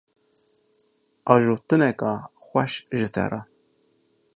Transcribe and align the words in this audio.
Ajotineka 1.33 2.11
xweş 2.45 2.73
ji 2.97 3.07
te 3.13 3.25
re! 3.31 3.41